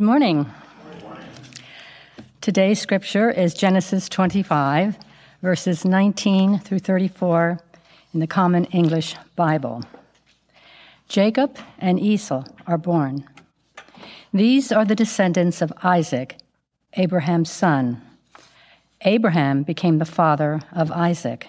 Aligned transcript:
Good 0.00 0.06
morning. 0.06 0.46
Today's 2.40 2.80
scripture 2.80 3.32
is 3.32 3.52
Genesis 3.52 4.08
25, 4.08 4.96
verses 5.42 5.84
19 5.84 6.60
through 6.60 6.78
34 6.78 7.58
in 8.14 8.20
the 8.20 8.28
Common 8.28 8.66
English 8.66 9.16
Bible. 9.34 9.82
Jacob 11.08 11.58
and 11.80 11.98
Esau 11.98 12.44
are 12.64 12.78
born. 12.78 13.24
These 14.32 14.70
are 14.70 14.84
the 14.84 14.94
descendants 14.94 15.60
of 15.60 15.72
Isaac, 15.82 16.36
Abraham's 16.92 17.50
son. 17.50 18.00
Abraham 19.00 19.64
became 19.64 19.98
the 19.98 20.04
father 20.04 20.60
of 20.70 20.92
Isaac. 20.92 21.48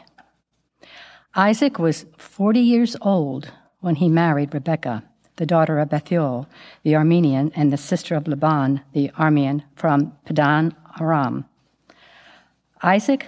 Isaac 1.35 1.77
was 1.77 2.07
40 2.18 2.59
years 2.59 2.95
old 2.99 3.52
when 3.81 3.93
he 3.93 4.09
married 4.09 4.55
Rebekah 4.55 5.04
the 5.39 5.45
daughter 5.45 5.79
of 5.79 5.89
Bethuel, 5.89 6.48
the 6.84 6.91
Aramean, 6.91 7.52
and 7.55 7.71
the 7.71 7.77
sister 7.77 8.13
of 8.13 8.27
Laban, 8.27 8.82
the 8.91 9.09
Aramean, 9.18 9.63
from 9.73 10.12
Padan 10.26 10.76
Aram. 10.99 11.45
Isaac 12.84 13.26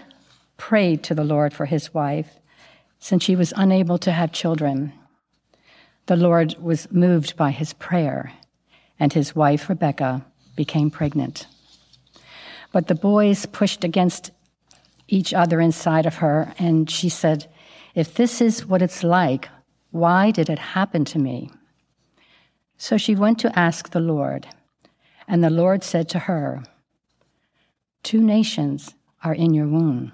prayed 0.58 1.04
to 1.04 1.16
the 1.16 1.24
Lord 1.24 1.54
for 1.54 1.66
his 1.66 1.94
wife, 1.94 2.38
since 3.00 3.24
she 3.24 3.38
was 3.38 3.54
unable 3.56 3.98
to 3.98 4.12
have 4.12 4.34
children. 4.34 4.92
The 6.08 6.18
Lord 6.18 6.58
was 6.62 6.92
moved 6.92 7.38
by 7.38 7.52
his 7.52 7.72
prayer, 7.74 8.34
and 9.00 9.14
his 9.14 9.34
wife 9.34 9.70
Rebekah 9.70 10.26
became 10.58 10.92
pregnant. 10.92 11.48
But 12.74 12.88
the 12.88 12.96
boys 12.96 13.46
pushed 13.46 13.86
against 13.86 14.32
each 15.08 15.34
other 15.34 15.62
inside 15.62 16.06
of 16.06 16.16
her, 16.16 16.54
and 16.60 16.90
she 16.90 17.08
said, 17.08 17.48
If 17.96 18.16
this 18.16 18.42
is 18.42 18.66
what 18.66 18.82
it's 18.82 19.02
like, 19.02 19.48
why 19.92 20.32
did 20.32 20.50
it 20.50 20.60
happen 20.60 21.06
to 21.06 21.18
me? 21.18 21.52
So 22.82 22.98
she 22.98 23.14
went 23.14 23.38
to 23.42 23.60
ask 23.60 23.92
the 23.92 24.00
Lord, 24.00 24.48
and 25.28 25.44
the 25.44 25.52
Lord 25.52 25.84
said 25.84 26.10
to 26.10 26.20
her, 26.20 26.64
Two 28.02 28.24
nations 28.24 28.96
are 29.24 29.36
in 29.36 29.54
your 29.54 29.68
womb. 29.68 30.14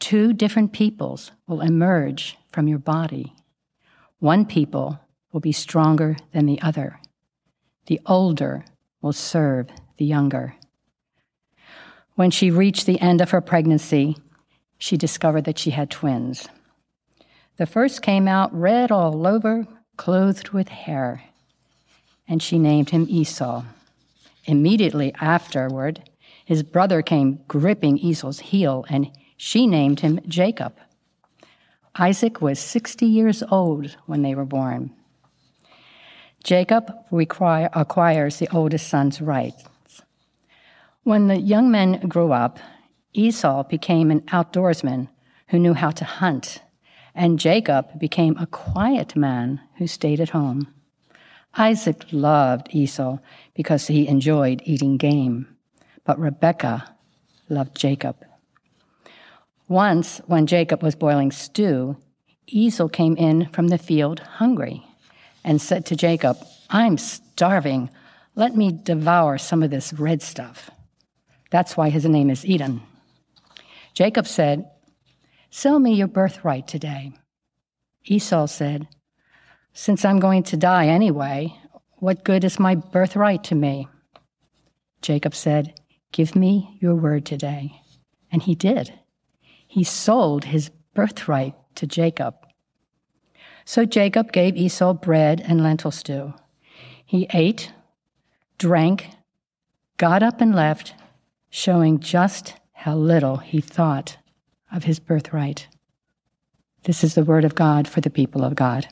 Two 0.00 0.32
different 0.32 0.72
peoples 0.72 1.30
will 1.46 1.60
emerge 1.60 2.36
from 2.50 2.66
your 2.66 2.80
body. 2.80 3.32
One 4.18 4.44
people 4.44 4.98
will 5.30 5.38
be 5.38 5.52
stronger 5.52 6.16
than 6.32 6.46
the 6.46 6.60
other. 6.60 6.98
The 7.86 8.00
older 8.06 8.64
will 9.00 9.12
serve 9.12 9.68
the 9.98 10.04
younger. 10.04 10.56
When 12.16 12.32
she 12.32 12.50
reached 12.50 12.86
the 12.86 13.00
end 13.00 13.20
of 13.20 13.30
her 13.30 13.40
pregnancy, 13.40 14.16
she 14.78 14.96
discovered 14.96 15.44
that 15.44 15.60
she 15.60 15.70
had 15.70 15.90
twins. 15.90 16.48
The 17.56 17.66
first 17.66 18.02
came 18.02 18.26
out 18.26 18.52
red 18.52 18.90
all 18.90 19.24
over, 19.28 19.68
clothed 19.96 20.48
with 20.48 20.68
hair 20.68 21.22
and 22.28 22.42
she 22.42 22.58
named 22.58 22.90
him 22.90 23.06
Esau. 23.08 23.64
Immediately 24.44 25.14
afterward, 25.20 26.08
his 26.44 26.62
brother 26.62 27.02
came 27.02 27.40
gripping 27.48 27.98
Esau's 27.98 28.40
heel, 28.40 28.84
and 28.88 29.10
she 29.36 29.66
named 29.66 30.00
him 30.00 30.20
Jacob. 30.26 30.76
Isaac 31.96 32.40
was 32.40 32.58
60 32.58 33.06
years 33.06 33.42
old 33.50 33.96
when 34.06 34.22
they 34.22 34.34
were 34.34 34.44
born. 34.44 34.92
Jacob 36.42 36.92
require, 37.10 37.70
acquires 37.74 38.38
the 38.38 38.48
oldest 38.52 38.88
son's 38.88 39.20
rights. 39.20 39.64
When 41.04 41.28
the 41.28 41.40
young 41.40 41.70
men 41.70 42.00
grew 42.08 42.32
up, 42.32 42.58
Esau 43.12 43.64
became 43.64 44.10
an 44.10 44.22
outdoorsman 44.22 45.08
who 45.48 45.58
knew 45.58 45.74
how 45.74 45.90
to 45.90 46.04
hunt, 46.04 46.60
and 47.14 47.38
Jacob 47.38 47.98
became 47.98 48.36
a 48.38 48.46
quiet 48.46 49.14
man 49.14 49.60
who 49.76 49.86
stayed 49.86 50.20
at 50.20 50.30
home. 50.30 50.72
Isaac 51.54 52.04
loved 52.12 52.68
Esau 52.70 53.18
because 53.54 53.86
he 53.86 54.08
enjoyed 54.08 54.62
eating 54.64 54.96
game, 54.96 55.46
but 56.04 56.18
Rebekah 56.18 56.94
loved 57.48 57.76
Jacob. 57.76 58.16
Once, 59.68 60.18
when 60.26 60.46
Jacob 60.46 60.82
was 60.82 60.94
boiling 60.94 61.30
stew, 61.30 61.96
Esau 62.46 62.88
came 62.88 63.16
in 63.16 63.46
from 63.50 63.68
the 63.68 63.78
field 63.78 64.20
hungry 64.20 64.84
and 65.44 65.60
said 65.60 65.86
to 65.86 65.96
Jacob, 65.96 66.36
I'm 66.70 66.98
starving. 66.98 67.90
Let 68.34 68.56
me 68.56 68.72
devour 68.72 69.38
some 69.38 69.62
of 69.62 69.70
this 69.70 69.92
red 69.92 70.22
stuff. 70.22 70.70
That's 71.50 71.76
why 71.76 71.90
his 71.90 72.06
name 72.06 72.30
is 72.30 72.46
Edom. 72.48 72.82
Jacob 73.94 74.26
said, 74.26 74.70
Sell 75.50 75.78
me 75.78 75.94
your 75.94 76.08
birthright 76.08 76.66
today. 76.66 77.12
Esau 78.06 78.46
said, 78.46 78.88
since 79.72 80.04
I'm 80.04 80.20
going 80.20 80.42
to 80.44 80.56
die 80.56 80.86
anyway, 80.86 81.56
what 81.96 82.24
good 82.24 82.44
is 82.44 82.58
my 82.58 82.74
birthright 82.74 83.44
to 83.44 83.54
me? 83.54 83.88
Jacob 85.00 85.34
said, 85.34 85.78
Give 86.12 86.36
me 86.36 86.76
your 86.80 86.94
word 86.94 87.24
today. 87.24 87.80
And 88.30 88.42
he 88.42 88.54
did. 88.54 88.92
He 89.66 89.84
sold 89.84 90.44
his 90.44 90.70
birthright 90.94 91.54
to 91.76 91.86
Jacob. 91.86 92.34
So 93.64 93.84
Jacob 93.84 94.32
gave 94.32 94.56
Esau 94.56 94.92
bread 94.92 95.42
and 95.46 95.62
lentil 95.62 95.90
stew. 95.90 96.34
He 97.04 97.26
ate, 97.32 97.72
drank, 98.58 99.10
got 99.96 100.22
up, 100.22 100.40
and 100.40 100.54
left, 100.54 100.94
showing 101.50 102.00
just 102.00 102.54
how 102.72 102.96
little 102.96 103.36
he 103.36 103.60
thought 103.60 104.16
of 104.72 104.84
his 104.84 104.98
birthright. 104.98 105.68
This 106.84 107.04
is 107.04 107.14
the 107.14 107.24
word 107.24 107.44
of 107.44 107.54
God 107.54 107.86
for 107.86 108.00
the 108.00 108.10
people 108.10 108.44
of 108.44 108.54
God. 108.54 108.88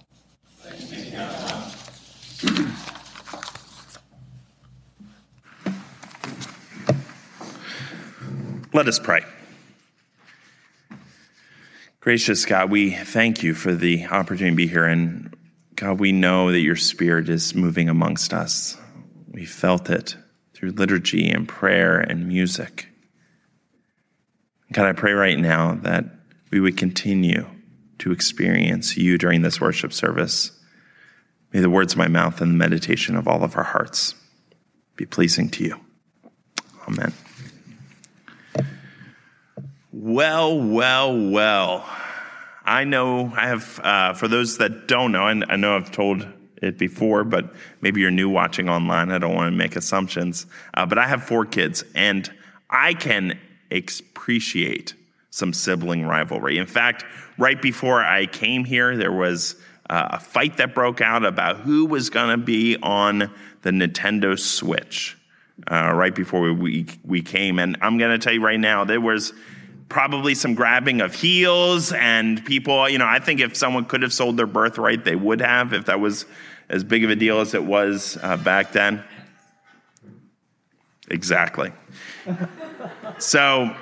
Let 8.72 8.88
us 8.88 8.98
pray. 8.98 9.20
Gracious 12.00 12.46
God, 12.46 12.70
we 12.70 12.92
thank 12.92 13.42
you 13.42 13.52
for 13.52 13.74
the 13.74 14.06
opportunity 14.06 14.52
to 14.52 14.56
be 14.56 14.66
here. 14.66 14.86
And 14.86 15.36
God, 15.74 16.00
we 16.00 16.12
know 16.12 16.50
that 16.50 16.60
your 16.60 16.76
spirit 16.76 17.28
is 17.28 17.54
moving 17.54 17.90
amongst 17.90 18.32
us. 18.32 18.78
We 19.28 19.44
felt 19.44 19.90
it 19.90 20.16
through 20.54 20.70
liturgy 20.70 21.28
and 21.28 21.46
prayer 21.46 21.98
and 21.98 22.26
music. 22.26 22.88
God, 24.72 24.86
I 24.86 24.92
pray 24.92 25.12
right 25.12 25.38
now 25.38 25.74
that 25.82 26.06
we 26.50 26.60
would 26.60 26.78
continue 26.78 27.44
to 27.98 28.12
experience 28.12 28.96
you 28.96 29.18
during 29.18 29.42
this 29.42 29.60
worship 29.60 29.92
service. 29.92 30.52
May 31.52 31.60
the 31.60 31.70
words 31.70 31.94
of 31.94 31.98
my 31.98 32.08
mouth 32.08 32.40
and 32.40 32.52
the 32.52 32.56
meditation 32.56 33.16
of 33.16 33.26
all 33.26 33.42
of 33.42 33.56
our 33.56 33.64
hearts 33.64 34.14
be 34.96 35.04
pleasing 35.04 35.48
to 35.50 35.64
you. 35.64 35.80
Amen. 36.86 37.12
Well, 39.92 40.60
well, 40.60 41.30
well. 41.30 41.84
I 42.64 42.84
know 42.84 43.32
I 43.36 43.48
have, 43.48 43.80
uh, 43.82 44.14
for 44.14 44.28
those 44.28 44.58
that 44.58 44.86
don't 44.86 45.10
know, 45.10 45.26
and 45.26 45.44
I 45.48 45.56
know 45.56 45.74
I've 45.74 45.90
told 45.90 46.26
it 46.62 46.78
before, 46.78 47.24
but 47.24 47.52
maybe 47.80 48.00
you're 48.00 48.10
new 48.10 48.28
watching 48.28 48.68
online. 48.68 49.10
I 49.10 49.18
don't 49.18 49.34
want 49.34 49.52
to 49.52 49.56
make 49.56 49.76
assumptions. 49.76 50.46
Uh, 50.74 50.86
but 50.86 50.98
I 50.98 51.08
have 51.08 51.24
four 51.24 51.44
kids, 51.44 51.82
and 51.94 52.30
I 52.68 52.94
can 52.94 53.38
appreciate 53.72 54.94
some 55.30 55.52
sibling 55.52 56.06
rivalry. 56.06 56.58
In 56.58 56.66
fact, 56.66 57.04
right 57.38 57.60
before 57.60 58.04
I 58.04 58.26
came 58.26 58.64
here, 58.64 58.96
there 58.96 59.12
was 59.12 59.56
uh, 59.90 60.06
a 60.12 60.20
fight 60.20 60.56
that 60.58 60.72
broke 60.72 61.00
out 61.00 61.24
about 61.24 61.56
who 61.58 61.84
was 61.84 62.10
going 62.10 62.30
to 62.30 62.42
be 62.42 62.76
on 62.80 63.28
the 63.62 63.70
Nintendo 63.70 64.38
Switch 64.38 65.18
uh, 65.68 65.92
right 65.92 66.14
before 66.14 66.52
we, 66.52 66.86
we 67.04 67.22
came. 67.22 67.58
And 67.58 67.76
I'm 67.82 67.98
going 67.98 68.12
to 68.12 68.18
tell 68.18 68.32
you 68.32 68.40
right 68.40 68.58
now, 68.58 68.84
there 68.84 69.00
was 69.00 69.32
probably 69.88 70.36
some 70.36 70.54
grabbing 70.54 71.00
of 71.00 71.12
heels 71.12 71.92
and 71.92 72.44
people, 72.46 72.88
you 72.88 72.98
know, 72.98 73.06
I 73.06 73.18
think 73.18 73.40
if 73.40 73.56
someone 73.56 73.84
could 73.84 74.02
have 74.02 74.12
sold 74.12 74.36
their 74.36 74.46
birthright, 74.46 75.04
they 75.04 75.16
would 75.16 75.40
have, 75.40 75.72
if 75.72 75.86
that 75.86 75.98
was 75.98 76.24
as 76.68 76.84
big 76.84 77.02
of 77.02 77.10
a 77.10 77.16
deal 77.16 77.40
as 77.40 77.52
it 77.54 77.64
was 77.64 78.16
uh, 78.22 78.36
back 78.36 78.70
then. 78.70 79.02
Exactly. 81.10 81.72
so 83.18 83.74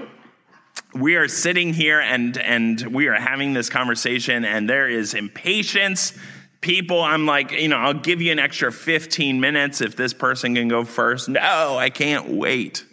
we 0.98 1.16
are 1.16 1.28
sitting 1.28 1.72
here 1.72 2.00
and, 2.00 2.36
and 2.38 2.80
we 2.94 3.08
are 3.08 3.14
having 3.14 3.52
this 3.52 3.68
conversation, 3.70 4.44
and 4.44 4.68
there 4.68 4.88
is 4.88 5.14
impatience 5.14 6.12
People, 6.60 7.00
I'm 7.00 7.24
like, 7.24 7.52
you 7.52 7.68
know, 7.68 7.76
I'll 7.76 7.94
give 7.94 8.20
you 8.20 8.32
an 8.32 8.40
extra 8.40 8.72
15 8.72 9.38
minutes 9.38 9.80
if 9.80 9.94
this 9.94 10.12
person 10.12 10.56
can 10.56 10.66
go 10.66 10.84
first. 10.84 11.28
No, 11.28 11.78
I 11.78 11.88
can't 11.88 12.30
wait. 12.30 12.84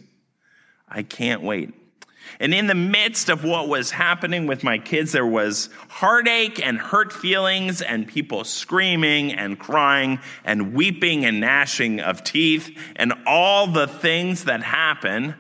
I 0.88 1.02
can't 1.02 1.42
wait. 1.42 1.74
And 2.40 2.54
in 2.54 2.68
the 2.68 2.76
midst 2.76 3.30
of 3.30 3.44
what 3.44 3.68
was 3.68 3.90
happening 3.90 4.46
with 4.46 4.64
my 4.64 4.78
kids, 4.78 5.14
there 5.14 5.26
was 5.26 5.70
heartache 5.88 6.64
and 6.64 6.78
hurt 6.78 7.12
feelings 7.12 7.82
and 7.82 8.08
people 8.08 8.44
screaming 8.44 9.34
and 9.34 9.58
crying 9.58 10.20
and 10.44 10.74
weeping 10.74 11.26
and 11.26 11.40
gnashing 11.40 12.02
of 12.02 12.24
teeth 12.24 12.78
and 12.98 13.14
all 13.26 13.68
the 13.68 13.88
things 13.88 14.44
that 14.44 14.62
happen 14.62 15.34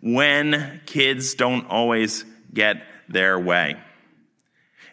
when 0.00 0.80
kids 0.86 1.34
don't 1.34 1.66
always 1.66 2.24
get 2.52 2.82
their 3.08 3.38
way. 3.38 3.76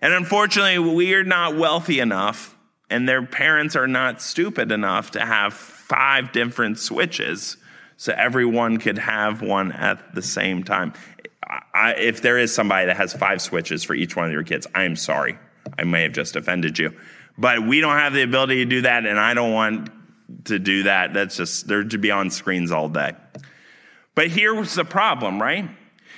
And 0.02 0.14
unfortunately, 0.14 0.80
we 0.80 1.14
are 1.14 1.24
not 1.24 1.56
wealthy 1.56 2.00
enough 2.00 2.56
and 2.90 3.08
their 3.10 3.26
parents 3.26 3.76
are 3.76 3.88
not 3.88 4.22
stupid 4.22 4.72
enough 4.72 5.12
to 5.12 5.20
have 5.20 5.54
five 5.54 6.32
different 6.32 6.80
switches 6.80 7.58
so 7.98 8.14
everyone 8.16 8.78
could 8.78 8.98
have 8.98 9.42
one 9.42 9.72
at 9.72 10.14
the 10.14 10.22
same 10.22 10.64
time. 10.64 10.94
I, 11.74 11.94
if 11.94 12.22
there 12.22 12.38
is 12.38 12.54
somebody 12.54 12.88
that 12.88 12.98
has 12.98 13.14
five 13.14 13.42
switches 13.42 13.84
for 13.84 13.94
each 13.94 14.16
one 14.16 14.26
of 14.26 14.32
your 14.32 14.44
kids, 14.44 14.68
I'm 14.76 14.96
sorry. 14.96 15.38
I 15.78 15.84
may 15.84 16.04
have 16.04 16.14
just 16.14 16.36
offended 16.36 16.78
you. 16.78 16.96
But 17.38 17.66
we 17.66 17.82
don't 17.82 17.98
have 17.98 18.14
the 18.14 18.24
ability 18.24 18.64
to 18.64 18.66
do 18.66 18.82
that, 18.82 19.06
and 19.06 19.20
I 19.20 19.34
don't 19.34 19.52
want 19.52 19.90
to 20.46 20.60
do 20.60 20.84
that. 20.84 21.14
That's 21.14 21.36
just, 21.36 21.68
they're 21.68 21.84
to 21.84 21.98
be 21.98 22.12
on 22.12 22.30
screens 22.30 22.72
all 22.72 22.90
day. 22.90 23.14
But 24.16 24.30
here's 24.30 24.74
the 24.74 24.86
problem, 24.86 25.42
right? 25.42 25.70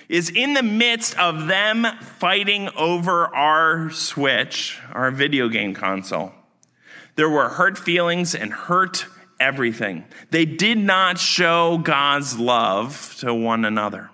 Is 0.08 0.30
in 0.30 0.54
the 0.54 0.64
midst 0.64 1.18
of 1.20 1.48
them 1.48 1.86
fighting 2.02 2.70
over 2.78 3.26
our 3.36 3.90
Switch, 3.90 4.80
our 4.94 5.12
video 5.12 5.50
game 5.50 5.74
console, 5.74 6.32
there 7.16 7.30
were 7.30 7.50
hurt 7.50 7.78
feelings 7.78 8.34
and 8.36 8.54
hurt 8.54 9.08
everything. 9.40 10.06
They 10.30 10.46
did 10.46 10.78
not 10.78 11.18
show 11.18 11.80
God's 11.80 12.40
love 12.40 13.16
to 13.20 13.34
one 13.34 13.66
another. 13.66 14.12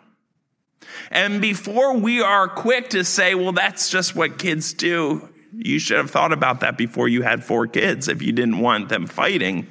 And 1.11 1.41
before 1.41 1.97
we 1.97 2.21
are 2.21 2.47
quick 2.47 2.89
to 2.91 3.03
say, 3.03 3.35
well, 3.35 3.51
that's 3.51 3.89
just 3.89 4.15
what 4.15 4.39
kids 4.39 4.73
do, 4.73 5.29
you 5.55 5.79
should 5.79 5.97
have 5.97 6.09
thought 6.09 6.33
about 6.33 6.61
that 6.61 6.77
before 6.77 7.07
you 7.07 7.21
had 7.21 7.43
four 7.43 7.67
kids 7.67 8.07
if 8.07 8.21
you 8.21 8.31
didn't 8.31 8.59
want 8.59 8.89
them 8.89 9.05
fighting 9.05 9.67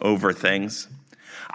over 0.00 0.32
things. 0.32 0.88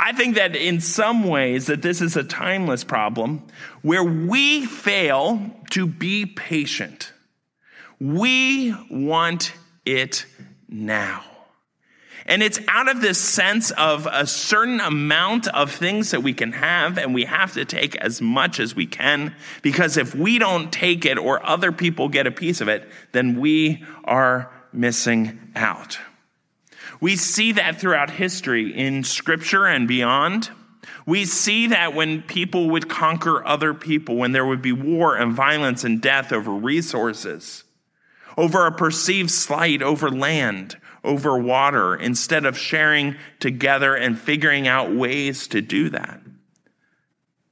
I 0.08 0.14
think 0.14 0.36
that 0.36 0.56
in 0.56 0.80
some 0.80 1.26
ways 1.26 1.66
that 1.66 1.82
this 1.82 2.02
is 2.02 2.16
a 2.16 2.24
timeless 2.24 2.86
problem 2.86 3.46
where 3.82 4.06
we 4.06 4.66
fail 4.66 5.52
to 5.72 5.86
be 5.86 6.26
patient. 6.26 7.12
We 8.00 8.74
want 8.90 9.52
it 9.86 10.26
now. 10.70 11.26
And 12.26 12.42
it's 12.42 12.58
out 12.70 12.88
of 12.88 13.02
this 13.02 13.20
sense 13.20 13.72
of 13.72 14.08
a 14.10 14.26
certain 14.26 14.80
amount 14.80 15.50
of 15.50 15.74
things 15.74 16.12
that 16.12 16.24
we 16.24 16.34
can 16.34 16.54
have, 16.54 16.98
and 16.98 17.14
we 17.14 17.26
have 17.26 17.56
to 17.56 17.66
take 17.66 17.98
as 17.98 18.22
much 18.22 18.62
as 18.62 18.74
we 18.74 18.86
can, 18.86 19.36
because 19.62 19.98
if 19.98 20.16
we 20.16 20.40
don't 20.40 20.72
take 20.72 21.06
it 21.06 21.18
or 21.18 21.46
other 21.46 21.74
people 21.74 22.08
get 22.08 22.26
a 22.26 22.32
piece 22.32 22.62
of 22.62 22.70
it, 22.70 22.90
then 23.12 23.42
we 23.42 23.84
are 24.06 24.50
missing 24.72 25.52
out. 25.54 26.00
We 27.00 27.16
see 27.16 27.52
that 27.54 27.80
throughout 27.80 28.10
history 28.10 28.76
in 28.76 29.04
scripture 29.04 29.66
and 29.66 29.88
beyond. 29.88 30.50
We 31.06 31.26
see 31.26 31.68
that 31.68 31.94
when 31.94 32.22
people 32.22 32.70
would 32.72 32.90
conquer 32.90 33.46
other 33.46 33.74
people, 33.74 34.16
when 34.16 34.32
there 34.32 34.46
would 34.46 34.62
be 34.62 34.72
war 34.72 35.16
and 35.16 35.34
violence 35.34 35.84
and 35.84 36.02
death 36.02 36.32
over 36.32 36.52
resources, 36.52 37.64
over 38.38 38.66
a 38.66 38.72
perceived 38.72 39.32
slight 39.32 39.82
over 39.82 40.10
land, 40.10 40.78
over 41.04 41.38
water 41.38 41.96
instead 41.96 42.46
of 42.46 42.58
sharing 42.58 43.16
together 43.40 43.96
and 43.96 44.20
figuring 44.20 44.68
out 44.68 44.94
ways 44.94 45.48
to 45.48 45.62
do 45.62 45.90
that. 45.90 46.22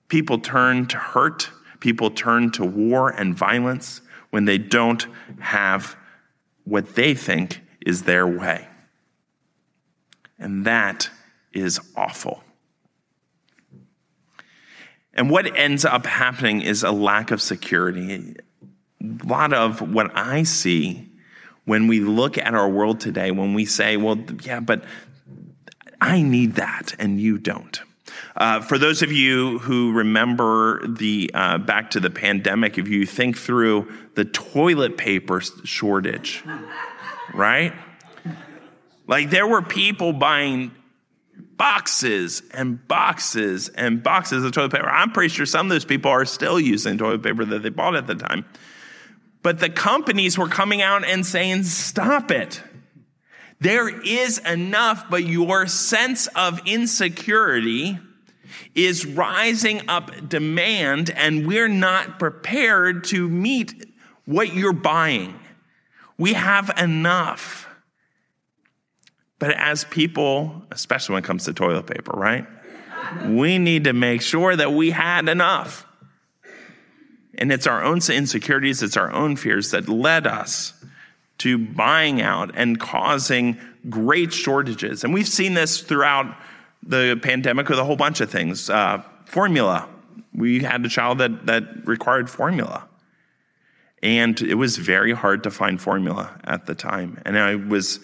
People 0.08 0.40
turn 0.40 0.86
to 0.88 0.98
hurt, 0.98 1.50
people 1.80 2.12
turn 2.12 2.52
to 2.52 2.66
war 2.66 3.10
and 3.10 3.36
violence 3.36 4.02
when 4.30 4.46
they 4.46 4.58
don't 4.58 5.08
have 5.40 5.96
what 6.66 6.96
they 6.96 7.14
think 7.14 7.62
is 7.86 8.04
their 8.04 8.28
way. 8.28 8.68
And 10.38 10.66
that 10.66 11.10
is 11.54 11.80
awful. 11.96 12.44
And 15.14 15.30
what 15.30 15.56
ends 15.56 15.86
up 15.86 16.06
happening 16.06 16.62
is 16.62 16.84
a 16.84 16.92
lack 16.92 17.32
of 17.32 17.42
security. 17.42 18.36
A 19.02 19.26
lot 19.26 19.54
of 19.54 19.82
what 19.82 20.16
I 20.16 20.44
see 20.44 21.10
when 21.64 21.88
we 21.88 22.02
look 22.02 22.38
at 22.38 22.54
our 22.54 22.70
world 22.70 23.00
today, 23.00 23.32
when 23.32 23.54
we 23.54 23.66
say, 23.66 23.98
well, 23.98 24.18
yeah, 24.44 24.60
but 24.60 24.84
I 26.02 26.22
need 26.22 26.56
that 26.56 26.94
and 27.00 27.20
you 27.20 27.38
don't. 27.38 27.82
Uh, 28.36 28.62
for 28.62 28.78
those 28.78 29.02
of 29.02 29.12
you 29.12 29.60
who 29.60 29.94
remember 29.94 30.86
the 30.88 31.32
uh, 31.34 31.58
back 31.58 31.92
to 31.92 32.00
the 32.00 32.10
pandemic, 32.10 32.78
if 32.78 32.88
you 32.88 33.06
think 33.06 33.38
through 33.38 33.92
the 34.16 34.26
toilet 34.26 34.98
paper 34.98 35.42
shortage, 35.64 36.44
right? 37.34 37.74
Like 39.08 39.30
there 39.30 39.48
were 39.48 39.62
people 39.62 40.14
buying 40.14 40.72
boxes 41.58 42.42
and 42.52 42.86
boxes 42.88 43.70
and 43.70 44.04
boxes 44.04 44.44
of 44.44 44.52
toilet 44.52 44.72
paper. 44.72 44.90
I'm 44.90 45.12
pretty 45.12 45.34
sure 45.34 45.46
some 45.46 45.68
of 45.68 45.70
those 45.70 45.86
people 45.86 46.12
are 46.12 46.26
still 46.26 46.60
using 46.60 46.98
toilet 46.98 47.24
paper 47.24 47.46
that 47.46 47.64
they 47.64 47.70
bought 47.70 47.96
at 47.96 48.08
the 48.08 48.16
time. 48.16 48.46
But 49.42 49.60
the 49.60 49.70
companies 49.70 50.38
were 50.38 50.48
coming 50.48 50.82
out 50.82 51.06
and 51.06 51.26
saying, 51.26 51.64
stop 51.64 52.32
it. 52.32 52.62
There 53.60 53.88
is 53.88 54.40
enough, 54.40 55.10
but 55.10 55.24
your 55.24 55.68
sense 55.68 56.28
of 56.28 56.62
insecurity 56.66 58.00
is 58.74 59.06
rising 59.06 59.88
up 59.88 60.28
demand, 60.28 61.10
and 61.10 61.48
we're 61.48 61.68
not 61.68 62.20
prepared 62.20 63.06
to 63.06 63.30
meet 63.30 63.86
what 64.26 64.54
you're 64.54 64.74
buying. 64.74 65.40
We 66.18 66.34
have 66.34 66.72
enough. 66.78 67.68
But 69.46 69.58
as 69.58 69.84
people, 69.84 70.64
especially 70.72 71.14
when 71.14 71.24
it 71.24 71.28
comes 71.28 71.46
to 71.46 71.54
toilet 71.54 71.86
paper, 71.86 72.14
right? 72.18 72.48
We 73.28 73.60
need 73.60 73.84
to 73.84 73.94
make 73.94 74.24
sure 74.24 74.56
that 74.56 74.74
we 74.74 74.90
had 74.90 75.30
enough. 75.30 75.86
And 77.36 77.52
it's 77.52 77.68
our 77.68 77.84
own 77.84 78.00
insecurities, 78.10 78.82
it's 78.82 78.98
our 78.98 79.12
own 79.12 79.36
fears 79.36 79.70
that 79.70 79.88
led 79.88 80.26
us 80.26 80.74
to 81.38 81.60
buying 81.60 82.24
out 82.24 82.54
and 82.56 82.80
causing 82.80 83.60
great 83.88 84.34
shortages. 84.34 85.04
And 85.04 85.14
we've 85.14 85.28
seen 85.28 85.54
this 85.54 85.80
throughout 85.82 86.36
the 86.82 87.20
pandemic 87.22 87.70
with 87.70 87.78
a 87.78 87.84
whole 87.84 87.98
bunch 87.98 88.22
of 88.22 88.32
things. 88.32 88.68
Uh, 88.68 89.04
formula. 89.26 89.88
We 90.34 90.64
had 90.64 90.84
a 90.84 90.90
child 90.90 91.20
that, 91.20 91.46
that 91.46 91.86
required 91.86 92.32
formula. 92.32 92.88
And 94.02 94.42
it 94.42 94.56
was 94.56 94.78
very 94.78 95.14
hard 95.14 95.44
to 95.44 95.52
find 95.52 95.80
formula 95.80 96.36
at 96.46 96.66
the 96.66 96.74
time. 96.74 97.22
And 97.26 97.38
I 97.38 97.54
was, 97.54 98.00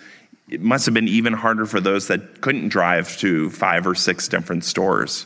it 0.50 0.62
must 0.62 0.86
have 0.86 0.94
been 0.94 1.08
even 1.08 1.34
harder 1.34 1.66
for 1.66 1.80
those 1.80 2.08
that 2.08 2.42
couldn't 2.42 2.70
drive 2.70 3.18
to 3.18 3.50
five 3.50 3.88
or 3.88 3.96
six 3.96 4.28
different 4.28 4.64
stores 4.66 5.26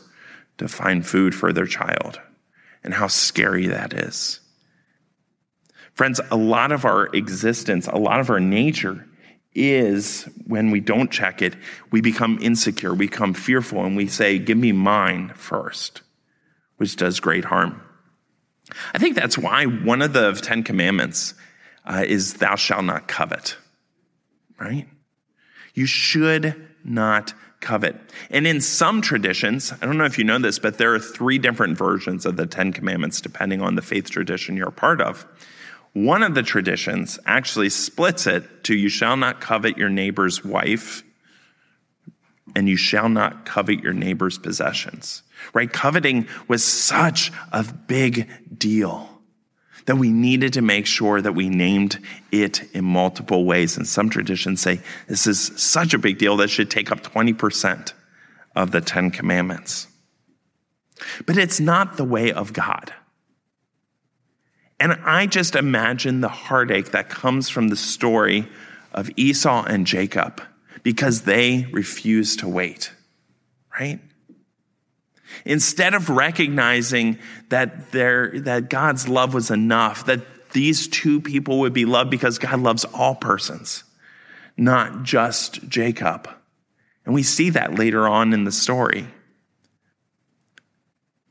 to 0.58 0.68
find 0.68 1.06
food 1.06 1.34
for 1.34 1.52
their 1.52 1.66
child 1.66 2.20
and 2.84 2.94
how 2.94 3.08
scary 3.08 3.66
that 3.66 3.92
is. 3.92 4.40
Friends, 5.94 6.20
a 6.30 6.36
lot 6.36 6.72
of 6.72 6.84
our 6.84 7.06
existence, 7.14 7.86
a 7.86 7.98
lot 7.98 8.20
of 8.20 8.30
our 8.30 8.40
nature 8.40 9.06
is 9.54 10.28
when 10.46 10.70
we 10.70 10.80
don't 10.80 11.10
check 11.10 11.40
it, 11.40 11.56
we 11.90 12.02
become 12.02 12.38
insecure, 12.42 12.92
we 12.92 13.06
become 13.06 13.32
fearful, 13.32 13.84
and 13.84 13.96
we 13.96 14.06
say, 14.06 14.38
Give 14.38 14.58
me 14.58 14.72
mine 14.72 15.32
first, 15.34 16.02
which 16.76 16.96
does 16.96 17.18
great 17.18 17.46
harm. 17.46 17.80
I 18.92 18.98
think 18.98 19.16
that's 19.16 19.38
why 19.38 19.64
one 19.64 20.02
of 20.02 20.12
the 20.12 20.32
Ten 20.32 20.62
Commandments 20.62 21.34
uh, 21.86 22.04
is, 22.06 22.34
Thou 22.34 22.56
shalt 22.56 22.84
not 22.84 23.08
covet, 23.08 23.56
right? 24.60 24.86
You 25.76 25.86
should 25.86 26.68
not 26.82 27.34
covet. 27.60 27.96
And 28.30 28.46
in 28.46 28.60
some 28.60 29.02
traditions, 29.02 29.72
I 29.72 29.86
don't 29.86 29.98
know 29.98 30.04
if 30.04 30.18
you 30.18 30.24
know 30.24 30.38
this, 30.38 30.58
but 30.58 30.78
there 30.78 30.94
are 30.94 30.98
three 30.98 31.38
different 31.38 31.76
versions 31.76 32.26
of 32.26 32.36
the 32.36 32.46
Ten 32.46 32.72
Commandments 32.72 33.20
depending 33.20 33.60
on 33.60 33.76
the 33.76 33.82
faith 33.82 34.10
tradition 34.10 34.56
you're 34.56 34.68
a 34.68 34.72
part 34.72 35.00
of. 35.00 35.26
One 35.92 36.22
of 36.22 36.34
the 36.34 36.42
traditions 36.42 37.18
actually 37.26 37.70
splits 37.70 38.26
it 38.26 38.64
to 38.64 38.74
you 38.74 38.88
shall 38.88 39.16
not 39.16 39.40
covet 39.40 39.78
your 39.78 39.88
neighbor's 39.88 40.44
wife 40.44 41.04
and 42.54 42.68
you 42.68 42.76
shall 42.76 43.08
not 43.08 43.44
covet 43.44 43.82
your 43.82 43.92
neighbor's 43.92 44.38
possessions. 44.38 45.22
Right? 45.52 45.70
Coveting 45.70 46.26
was 46.48 46.64
such 46.64 47.32
a 47.52 47.64
big 47.64 48.30
deal 48.58 49.15
that 49.86 49.96
we 49.96 50.10
needed 50.10 50.52
to 50.52 50.62
make 50.62 50.86
sure 50.86 51.20
that 51.20 51.32
we 51.32 51.48
named 51.48 51.98
it 52.30 52.62
in 52.74 52.84
multiple 52.84 53.44
ways. 53.44 53.76
And 53.76 53.86
some 53.86 54.10
traditions 54.10 54.60
say 54.60 54.80
this 55.08 55.26
is 55.26 55.52
such 55.56 55.94
a 55.94 55.98
big 55.98 56.18
deal 56.18 56.36
that 56.38 56.50
should 56.50 56.70
take 56.70 56.92
up 56.92 57.02
20% 57.02 57.92
of 58.54 58.70
the 58.72 58.80
Ten 58.80 59.10
Commandments. 59.10 59.86
But 61.24 61.38
it's 61.38 61.60
not 61.60 61.96
the 61.96 62.04
way 62.04 62.32
of 62.32 62.52
God. 62.52 62.92
And 64.78 64.92
I 65.04 65.26
just 65.26 65.54
imagine 65.54 66.20
the 66.20 66.28
heartache 66.28 66.90
that 66.90 67.08
comes 67.08 67.48
from 67.48 67.68
the 67.68 67.76
story 67.76 68.48
of 68.92 69.10
Esau 69.16 69.64
and 69.64 69.86
Jacob 69.86 70.42
because 70.82 71.22
they 71.22 71.66
refused 71.72 72.40
to 72.40 72.48
wait, 72.48 72.92
right? 73.78 74.00
Instead 75.44 75.94
of 75.94 76.08
recognizing 76.08 77.18
that 77.48 77.92
their, 77.92 78.40
that 78.40 78.70
God's 78.70 79.08
love 79.08 79.34
was 79.34 79.50
enough, 79.50 80.06
that 80.06 80.52
these 80.52 80.88
two 80.88 81.20
people 81.20 81.60
would 81.60 81.72
be 81.72 81.84
loved 81.84 82.10
because 82.10 82.38
God 82.38 82.60
loves 82.60 82.84
all 82.84 83.14
persons, 83.14 83.84
not 84.56 85.02
just 85.02 85.68
Jacob. 85.68 86.28
And 87.04 87.14
we 87.14 87.22
see 87.22 87.50
that 87.50 87.78
later 87.78 88.08
on 88.08 88.32
in 88.32 88.44
the 88.44 88.52
story. 88.52 89.06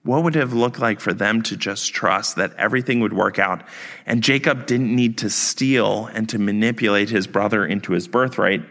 What 0.04 0.24
would 0.24 0.36
it 0.36 0.40
have 0.40 0.54
looked 0.54 0.78
like 0.78 1.00
for 1.00 1.14
them 1.14 1.42
to 1.44 1.58
just 1.58 1.92
trust 1.94 2.36
that 2.36 2.54
everything 2.58 3.00
would 3.00 3.14
work 3.14 3.40
out? 3.40 3.64
And 4.06 4.22
Jacob 4.22 4.68
didn't 4.68 4.96
need 4.96 5.18
to 5.20 5.32
steal 5.32 6.06
and 6.14 6.30
to 6.30 6.38
manipulate 6.38 7.10
his 7.10 7.26
brother 7.26 7.66
into 7.66 7.94
his 7.94 8.08
birthright. 8.08 8.62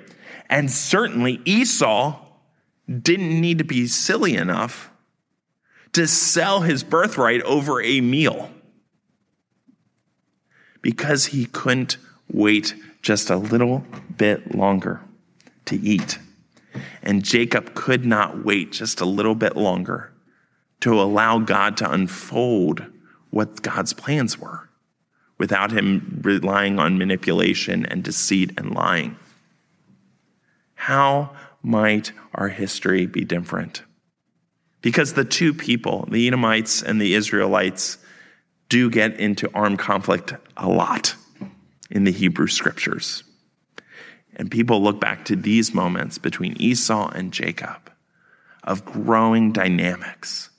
And 0.48 0.70
certainly 0.70 1.40
Esau 1.44 2.20
didn't 2.88 3.40
need 3.40 3.58
to 3.58 3.64
be 3.64 3.88
silly 3.88 4.36
enough 4.36 4.90
to 5.94 6.06
sell 6.06 6.60
his 6.60 6.84
birthright 6.84 7.42
over 7.42 7.80
a 7.80 8.00
meal 8.00 8.50
because 10.82 11.26
he 11.26 11.46
couldn't 11.46 11.96
wait 12.30 12.74
just 13.00 13.30
a 13.30 13.36
little 13.36 13.84
bit 14.16 14.54
longer 14.54 15.00
to 15.64 15.76
eat. 15.80 16.18
And 17.02 17.24
Jacob 17.24 17.74
could 17.74 18.04
not 18.04 18.44
wait 18.44 18.72
just 18.72 19.00
a 19.00 19.04
little 19.06 19.34
bit 19.34 19.56
longer 19.56 20.12
to 20.80 21.00
allow 21.00 21.38
God 21.38 21.76
to 21.78 21.90
unfold 21.90 22.84
what 23.30 23.62
God's 23.62 23.92
plans 23.92 24.38
were 24.38 24.68
without 25.38 25.72
him 25.72 26.20
relying 26.22 26.78
on 26.78 26.98
manipulation 26.98 27.86
and 27.86 28.02
deceit 28.02 28.52
and 28.58 28.74
lying. 28.74 29.16
How 30.74 31.34
might 31.62 32.12
our 32.34 32.48
history 32.48 33.06
be 33.06 33.24
different? 33.24 33.82
Because 34.84 35.14
the 35.14 35.24
two 35.24 35.54
people, 35.54 36.06
the 36.10 36.26
Edomites 36.26 36.82
and 36.82 37.00
the 37.00 37.14
Israelites, 37.14 37.96
do 38.68 38.90
get 38.90 39.18
into 39.18 39.50
armed 39.54 39.78
conflict 39.78 40.34
a 40.58 40.68
lot 40.68 41.14
in 41.90 42.04
the 42.04 42.12
Hebrew 42.12 42.48
scriptures. 42.48 43.24
And 44.36 44.50
people 44.50 44.82
look 44.82 45.00
back 45.00 45.24
to 45.24 45.36
these 45.36 45.72
moments 45.72 46.18
between 46.18 46.60
Esau 46.60 47.08
and 47.08 47.32
Jacob 47.32 47.90
of 48.62 48.84
growing 48.84 49.52
dynamics 49.52 50.50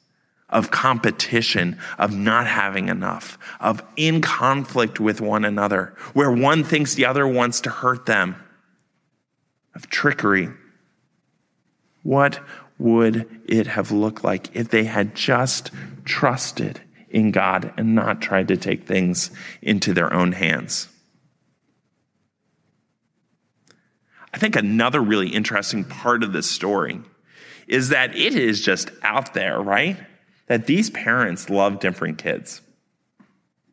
of 0.50 0.72
competition, 0.72 1.77
of 2.00 2.15
not 2.15 2.48
having 2.48 2.88
enough, 2.89 3.38
of 3.60 3.84
in 3.96 4.22
conflict 4.22 5.00
with 5.00 5.22
one 5.22 5.46
another, 5.46 5.94
where 6.13 6.32
one 6.32 6.63
thinks 6.63 6.96
the 6.96 7.05
other 7.05 7.27
wants 7.27 7.62
to 7.62 7.70
hurt 7.70 8.08
them, 8.08 8.36
of 9.75 9.88
trickery. 9.89 10.50
What 12.03 12.39
would 12.77 13.41
it 13.46 13.67
have 13.67 13.91
looked 13.91 14.24
like 14.24 14.55
if 14.55 14.70
they 14.70 14.84
had 14.84 15.15
just 15.15 15.72
trusted 16.03 16.82
in 17.10 17.32
God 17.32 17.74
and 17.77 17.96
not 17.96 18.22
tried 18.22 18.50
to 18.50 18.58
take 18.58 18.86
things 18.86 19.32
into 19.62 19.94
their 19.94 20.13
own 20.13 20.34
hands? 20.34 20.88
I 24.34 24.38
think 24.38 24.55
another 24.55 25.01
really 25.01 25.29
interesting 25.29 25.86
part 25.86 26.24
of 26.24 26.34
this 26.34 26.50
story 26.50 27.00
is 27.67 27.89
that 27.89 28.15
it 28.15 28.36
is 28.36 28.62
just 28.62 28.91
out 29.01 29.34
there, 29.34 29.62
right? 29.62 29.98
that 30.48 30.67
these 30.67 30.89
parents 30.89 31.50
love 31.50 31.79
different 31.79 32.17
kids, 32.17 32.62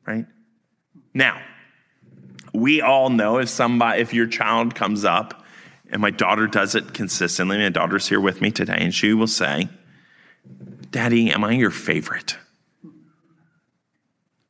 right? 0.06 0.26
Now, 1.12 1.40
we 2.54 2.80
all 2.80 3.10
know 3.10 3.38
if 3.38 3.48
somebody, 3.48 4.00
if 4.00 4.14
your 4.14 4.26
child 4.26 4.74
comes 4.74 5.04
up, 5.04 5.41
and 5.92 6.00
my 6.00 6.10
daughter 6.10 6.46
does 6.46 6.74
it 6.74 6.94
consistently, 6.94 7.58
my 7.58 7.68
daughter's 7.68 8.08
here 8.08 8.20
with 8.20 8.40
me 8.40 8.50
today, 8.50 8.78
and 8.80 8.94
she 8.94 9.12
will 9.12 9.26
say, 9.26 9.68
Daddy, 10.90 11.30
am 11.30 11.44
I 11.44 11.52
your 11.52 11.70
favorite? 11.70 12.36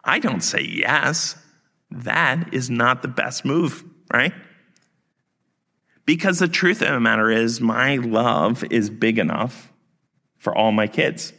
I 0.05 0.21
don't 0.21 0.41
say 0.41 0.63
yes. 0.63 1.37
That 1.91 2.55
is 2.55 2.71
not 2.71 3.03
the 3.03 3.09
best 3.09 3.45
move, 3.45 3.85
right? 4.13 4.33
Because 6.07 6.39
the 6.39 6.49
truth 6.49 6.81
of 6.81 6.89
the 6.89 7.01
matter 7.01 7.31
is, 7.31 7.61
my 7.61 7.97
love 7.97 8.65
is 8.71 8.89
big 8.89 9.19
enough 9.19 9.71
for 10.39 10.57
all 10.57 10.73
my 10.73 10.87
kids. 10.87 11.33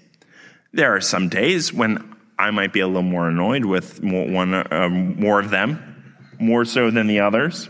There 0.72 0.96
are 0.96 1.02
some 1.02 1.30
days 1.30 1.74
when 1.74 2.16
I 2.38 2.52
might 2.52 2.74
be 2.74 2.80
a 2.80 2.88
little 2.88 3.02
more 3.04 3.30
annoyed 3.30 3.66
with 3.66 4.02
one, 4.02 4.54
uh, 4.54 4.90
more 4.90 5.40
of 5.40 5.50
them, 5.50 6.14
more 6.40 6.66
so 6.66 6.92
than 6.92 7.08
the 7.08 7.20
others. 7.20 7.70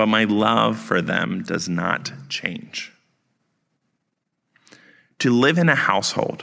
But 0.00 0.08
my 0.08 0.24
love 0.24 0.78
for 0.78 1.02
them 1.02 1.42
does 1.42 1.68
not 1.68 2.10
change. 2.30 2.90
To 5.18 5.30
live 5.30 5.58
in 5.58 5.68
a 5.68 5.74
household 5.74 6.42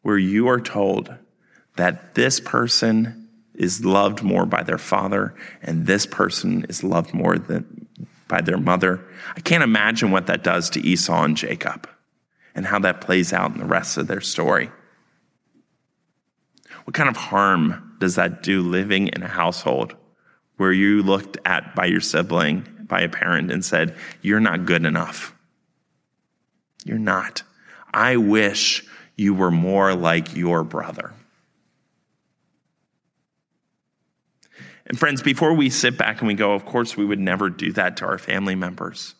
where 0.00 0.18
you 0.18 0.48
are 0.48 0.60
told 0.60 1.14
that 1.76 2.16
this 2.16 2.40
person 2.40 3.28
is 3.54 3.84
loved 3.84 4.24
more 4.24 4.46
by 4.46 4.64
their 4.64 4.78
father 4.78 5.32
and 5.62 5.86
this 5.86 6.06
person 6.06 6.66
is 6.68 6.82
loved 6.82 7.14
more 7.14 7.38
than 7.38 7.86
by 8.26 8.40
their 8.40 8.58
mother, 8.58 9.04
I 9.36 9.40
can't 9.42 9.62
imagine 9.62 10.10
what 10.10 10.26
that 10.26 10.42
does 10.42 10.68
to 10.70 10.80
Esau 10.80 11.22
and 11.22 11.36
Jacob 11.36 11.88
and 12.52 12.66
how 12.66 12.80
that 12.80 13.00
plays 13.00 13.32
out 13.32 13.52
in 13.52 13.58
the 13.58 13.64
rest 13.64 13.96
of 13.96 14.08
their 14.08 14.20
story. 14.20 14.72
What 16.82 16.94
kind 16.94 17.08
of 17.08 17.16
harm 17.16 17.94
does 18.00 18.16
that 18.16 18.42
do 18.42 18.60
living 18.60 19.06
in 19.06 19.22
a 19.22 19.28
household 19.28 19.94
where 20.62 20.72
you 20.72 21.02
looked 21.02 21.38
at 21.44 21.74
by 21.74 21.86
your 21.86 22.00
sibling, 22.00 22.64
by 22.92 23.00
a 23.00 23.08
parent, 23.08 23.50
and 23.50 23.64
said, 23.64 23.96
You're 24.20 24.38
not 24.38 24.66
good 24.66 24.84
enough? 24.84 25.34
You're 26.84 26.98
not. 26.98 27.42
I 27.90 28.18
wish 28.18 28.84
you 29.16 29.32
were 29.32 29.50
more 29.50 29.94
like 29.94 30.36
your 30.36 30.62
brother. 30.62 31.14
And 34.84 34.98
friends, 34.98 35.22
before 35.22 35.54
we 35.54 35.70
sit 35.70 35.96
back 35.96 36.18
and 36.20 36.28
we 36.28 36.34
go, 36.34 36.52
of 36.52 36.66
course, 36.66 36.94
we 36.94 37.06
would 37.06 37.18
never 37.18 37.48
do 37.48 37.72
that 37.72 37.96
to 37.96 38.04
our 38.04 38.18
family 38.18 38.56
members. 38.56 39.14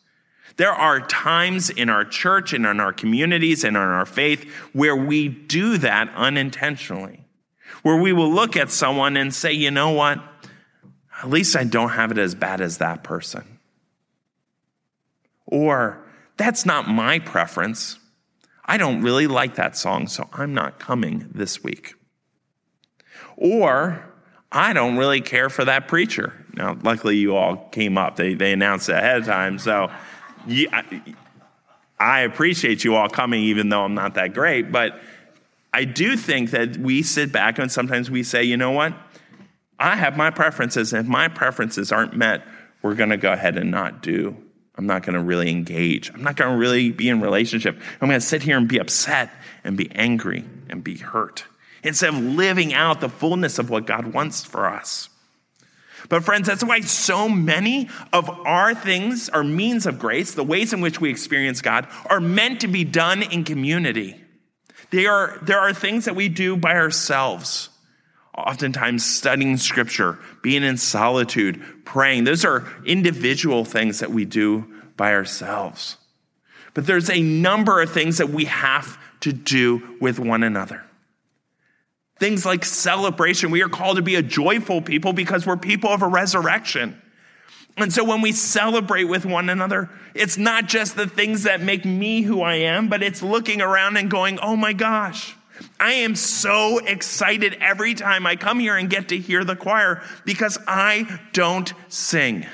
There 0.58 0.72
are 0.72 1.00
times 1.00 1.70
in 1.70 1.88
our 1.88 2.04
church 2.04 2.52
and 2.52 2.66
in 2.66 2.78
our 2.78 2.92
communities 2.92 3.64
and 3.64 3.74
in 3.74 3.82
our 3.82 4.04
faith 4.04 4.44
where 4.74 4.94
we 4.96 5.28
do 5.28 5.78
that 5.78 6.12
unintentionally, 6.14 7.24
where 7.80 7.96
we 7.96 8.12
will 8.12 8.30
look 8.30 8.54
at 8.54 8.70
someone 8.70 9.16
and 9.16 9.32
say, 9.32 9.54
you 9.54 9.70
know 9.70 9.92
what? 9.92 10.22
At 11.22 11.30
least 11.30 11.56
I 11.56 11.64
don't 11.64 11.88
have 11.88 12.10
it 12.10 12.18
as 12.18 12.34
bad 12.34 12.60
as 12.60 12.78
that 12.78 13.02
person. 13.02 13.51
Or, 15.52 16.02
that's 16.38 16.64
not 16.64 16.88
my 16.88 17.18
preference. 17.18 17.98
I 18.64 18.78
don't 18.78 19.02
really 19.02 19.26
like 19.26 19.56
that 19.56 19.76
song, 19.76 20.06
so 20.06 20.26
I'm 20.32 20.54
not 20.54 20.78
coming 20.78 21.28
this 21.34 21.62
week. 21.62 21.94
Or, 23.36 24.02
I 24.50 24.72
don't 24.72 24.96
really 24.96 25.20
care 25.20 25.50
for 25.50 25.66
that 25.66 25.88
preacher. 25.88 26.32
Now, 26.54 26.78
luckily, 26.82 27.18
you 27.18 27.36
all 27.36 27.68
came 27.68 27.98
up. 27.98 28.16
They, 28.16 28.32
they 28.32 28.54
announced 28.54 28.88
it 28.88 28.94
ahead 28.94 29.18
of 29.18 29.26
time, 29.26 29.58
so 29.58 29.90
I 32.00 32.20
appreciate 32.20 32.82
you 32.82 32.94
all 32.94 33.10
coming, 33.10 33.42
even 33.42 33.68
though 33.68 33.84
I'm 33.84 33.94
not 33.94 34.14
that 34.14 34.32
great. 34.32 34.72
But 34.72 34.98
I 35.74 35.84
do 35.84 36.16
think 36.16 36.50
that 36.52 36.78
we 36.78 37.02
sit 37.02 37.30
back 37.30 37.58
and 37.58 37.70
sometimes 37.70 38.10
we 38.10 38.22
say, 38.22 38.42
you 38.42 38.56
know 38.56 38.70
what? 38.70 38.94
I 39.78 39.96
have 39.96 40.16
my 40.16 40.30
preferences. 40.30 40.94
And 40.94 41.04
if 41.04 41.10
my 41.10 41.28
preferences 41.28 41.92
aren't 41.92 42.16
met, 42.16 42.42
we're 42.80 42.94
going 42.94 43.10
to 43.10 43.18
go 43.18 43.32
ahead 43.32 43.58
and 43.58 43.70
not 43.70 44.02
do. 44.02 44.34
I'm 44.76 44.86
not 44.86 45.04
going 45.04 45.14
to 45.14 45.22
really 45.22 45.50
engage. 45.50 46.10
I'm 46.12 46.22
not 46.22 46.36
going 46.36 46.50
to 46.50 46.56
really 46.56 46.90
be 46.90 47.08
in 47.08 47.20
relationship. 47.20 47.76
I'm 48.00 48.08
going 48.08 48.20
to 48.20 48.26
sit 48.26 48.42
here 48.42 48.56
and 48.56 48.66
be 48.66 48.78
upset 48.78 49.30
and 49.64 49.76
be 49.76 49.90
angry 49.92 50.44
and 50.70 50.82
be 50.82 50.96
hurt 50.96 51.44
instead 51.84 52.14
of 52.14 52.20
living 52.20 52.72
out 52.72 53.00
the 53.00 53.08
fullness 53.08 53.58
of 53.58 53.68
what 53.68 53.86
God 53.86 54.12
wants 54.14 54.44
for 54.44 54.66
us. 54.66 55.08
But, 56.08 56.24
friends, 56.24 56.48
that's 56.48 56.64
why 56.64 56.80
so 56.80 57.28
many 57.28 57.88
of 58.12 58.28
our 58.28 58.74
things, 58.74 59.28
our 59.28 59.44
means 59.44 59.86
of 59.86 59.98
grace, 59.98 60.34
the 60.34 60.44
ways 60.44 60.72
in 60.72 60.80
which 60.80 61.00
we 61.00 61.10
experience 61.10 61.60
God, 61.60 61.86
are 62.06 62.20
meant 62.20 62.60
to 62.60 62.68
be 62.68 62.84
done 62.84 63.22
in 63.22 63.44
community. 63.44 64.20
They 64.90 65.06
are, 65.06 65.38
there 65.42 65.60
are 65.60 65.72
things 65.72 66.06
that 66.06 66.16
we 66.16 66.28
do 66.28 66.56
by 66.56 66.74
ourselves. 66.74 67.68
Oftentimes, 68.36 69.04
studying 69.04 69.58
scripture, 69.58 70.18
being 70.42 70.62
in 70.62 70.78
solitude, 70.78 71.62
praying. 71.84 72.24
Those 72.24 72.44
are 72.44 72.66
individual 72.86 73.64
things 73.64 73.98
that 73.98 74.10
we 74.10 74.24
do 74.24 74.66
by 74.96 75.12
ourselves. 75.12 75.98
But 76.74 76.86
there's 76.86 77.10
a 77.10 77.20
number 77.20 77.82
of 77.82 77.92
things 77.92 78.18
that 78.18 78.30
we 78.30 78.46
have 78.46 78.98
to 79.20 79.32
do 79.32 79.96
with 80.00 80.18
one 80.18 80.42
another. 80.42 80.82
Things 82.18 82.46
like 82.46 82.64
celebration. 82.64 83.50
We 83.50 83.62
are 83.62 83.68
called 83.68 83.96
to 83.96 84.02
be 84.02 84.14
a 84.14 84.22
joyful 84.22 84.80
people 84.80 85.12
because 85.12 85.44
we're 85.44 85.56
people 85.56 85.90
of 85.90 86.02
a 86.02 86.06
resurrection. 86.06 87.00
And 87.76 87.92
so 87.92 88.04
when 88.04 88.20
we 88.20 88.32
celebrate 88.32 89.04
with 89.04 89.24
one 89.24 89.48
another, 89.48 89.90
it's 90.14 90.38
not 90.38 90.66
just 90.66 90.94
the 90.94 91.06
things 91.06 91.44
that 91.44 91.60
make 91.60 91.84
me 91.84 92.22
who 92.22 92.42
I 92.42 92.54
am, 92.56 92.88
but 92.88 93.02
it's 93.02 93.22
looking 93.22 93.60
around 93.60 93.96
and 93.96 94.10
going, 94.10 94.38
oh 94.40 94.56
my 94.56 94.72
gosh, 94.72 95.34
I 95.78 95.92
am 95.92 96.14
so 96.14 96.78
excited 96.78 97.58
every 97.60 97.94
time 97.94 98.26
I 98.26 98.36
come 98.36 98.58
here 98.58 98.76
and 98.76 98.88
get 98.88 99.08
to 99.08 99.18
hear 99.18 99.44
the 99.44 99.56
choir 99.56 100.02
because 100.24 100.58
I 100.66 101.20
don't 101.32 101.72
sing. 101.88 102.46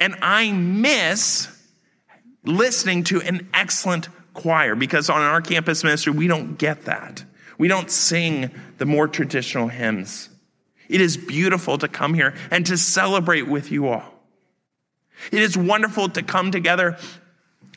And 0.00 0.16
I 0.22 0.52
miss 0.52 1.48
listening 2.44 3.04
to 3.04 3.20
an 3.20 3.48
excellent 3.52 4.08
choir 4.34 4.74
because 4.74 5.10
on 5.10 5.20
our 5.20 5.40
campus 5.40 5.82
ministry, 5.82 6.12
we 6.12 6.28
don't 6.28 6.58
get 6.58 6.84
that. 6.84 7.24
We 7.58 7.68
don't 7.68 7.90
sing 7.90 8.50
the 8.78 8.86
more 8.86 9.08
traditional 9.08 9.68
hymns. 9.68 10.28
It 10.88 11.00
is 11.00 11.16
beautiful 11.16 11.78
to 11.78 11.88
come 11.88 12.14
here 12.14 12.34
and 12.50 12.64
to 12.66 12.76
celebrate 12.76 13.48
with 13.48 13.72
you 13.72 13.88
all. 13.88 14.14
It 15.32 15.42
is 15.42 15.56
wonderful 15.56 16.10
to 16.10 16.22
come 16.22 16.50
together 16.50 16.98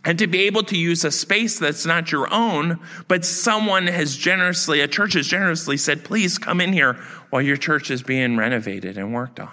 and 0.06 0.18
to 0.20 0.28
be 0.28 0.44
able 0.44 0.64
to 0.64 0.78
use 0.78 1.04
a 1.04 1.12
space 1.12 1.60
that's 1.60 1.86
not 1.86 2.12
your 2.12 2.32
own, 2.34 2.80
but 3.08 3.26
someone 3.26 3.88
has 3.88 4.16
generously, 4.16 4.80
a 4.82 4.88
church 4.88 5.14
has 5.14 5.28
generously 5.28 5.78
said, 5.78 6.04
please 6.04 6.38
come 6.38 6.62
in 6.62 6.74
here 6.74 6.94
while 7.30 7.42
your 7.42 7.58
church 7.58 7.92
is 7.92 8.02
being 8.02 8.38
renovated 8.38 8.98
and 8.98 9.14
worked 9.14 9.40
on. 9.40 9.52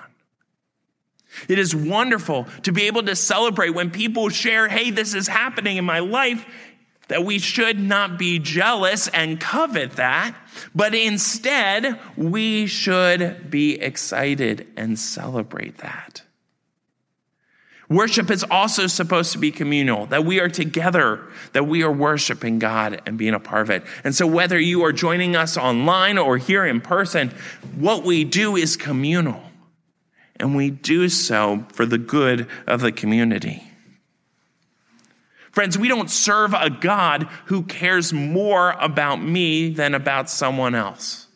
It 1.49 1.59
is 1.59 1.75
wonderful 1.75 2.47
to 2.63 2.73
be 2.73 2.85
able 2.85 3.03
to 3.03 3.17
celebrate 3.17 3.71
when 3.71 3.91
people 3.91 4.29
share, 4.29 4.69
hey, 4.69 4.91
this 4.91 5.15
is 5.15 5.29
happening 5.29 5.77
in 5.77 5.85
my 5.85 5.99
life, 5.99 6.47
that 7.09 7.25
we 7.25 7.39
should 7.39 7.79
not 7.79 8.19
be 8.19 8.39
jealous 8.39 9.07
and 9.09 9.39
covet 9.39 9.93
that, 9.93 10.35
but 10.75 10.95
instead 10.95 12.01
we 12.17 12.67
should 12.67 13.51
be 13.51 13.81
excited 13.81 14.67
and 14.77 14.99
celebrate 14.99 15.79
that. 15.79 16.23
Worship 17.89 18.31
is 18.31 18.45
also 18.51 18.89
supposed 18.89 19.33
to 19.33 19.39
be 19.39 19.53
communal, 19.53 20.07
that 20.07 20.25
we 20.25 20.41
are 20.41 20.49
together, 20.49 21.21
that 21.53 21.67
we 21.69 21.85
are 21.85 21.93
worshiping 21.93 22.59
God 22.59 23.01
and 23.07 23.17
being 23.17 23.35
a 23.35 23.41
part 23.41 23.63
of 23.63 23.71
it. 23.71 23.85
And 24.03 24.15
so, 24.15 24.27
whether 24.27 24.59
you 24.59 24.85
are 24.85 24.93
joining 24.93 25.37
us 25.37 25.57
online 25.57 26.19
or 26.19 26.37
here 26.37 26.67
in 26.67 26.81
person, 26.81 27.33
what 27.77 28.03
we 28.03 28.25
do 28.25 28.57
is 28.57 28.77
communal 28.77 29.41
and 30.37 30.57
we 30.57 30.71
do 30.71 31.09
so 31.09 31.65
for 31.73 31.87
the 31.87 31.99
good 31.99 32.49
of 32.67 32.81
the 32.81 32.93
community. 32.93 33.63
Friends, 35.53 35.79
we 35.79 35.89
don't 35.89 36.11
serve 36.11 36.53
a 36.53 36.69
God 36.69 37.29
who 37.47 37.63
cares 37.63 38.13
more 38.13 38.73
about 38.73 39.23
me 39.23 39.71
than 39.71 39.95
about 39.95 40.29
someone 40.29 40.75
else. 40.75 41.29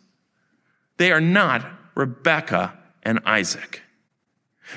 They 0.99 1.13
are 1.13 1.23
not 1.23 1.65
Rebecca 1.95 2.77
and 3.03 3.21
Isaac. 3.25 3.83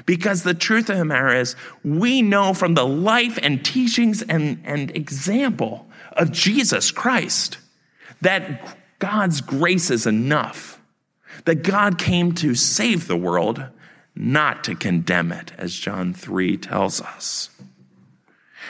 Because 0.06 0.44
the 0.44 0.54
truth 0.54 0.90
of 0.90 0.98
the 0.98 1.06
matter 1.06 1.34
is, 1.34 1.56
we 1.84 2.22
know 2.22 2.54
from 2.54 2.74
the 2.74 2.86
life 2.86 3.38
and 3.42 3.64
teachings 3.64 4.22
and, 4.22 4.62
and 4.64 4.96
example 4.96 5.88
of 6.14 6.32
Jesus 6.32 6.92
Christ 6.92 7.58
that 8.22 8.78
God's 9.00 9.42
grace 9.42 9.92
is 9.92 10.08
enough. 10.08 10.80
That 11.46 11.64
God 11.64 11.98
came 11.98 12.34
to 12.36 12.56
save 12.56 13.08
the 13.08 13.18
world 13.18 13.66
not 14.16 14.64
to 14.66 14.76
condemn 14.76 15.32
it, 15.32 15.52
as 15.58 15.74
John 15.74 16.14
3 16.14 16.58
tells 16.58 17.02
us. 17.02 17.50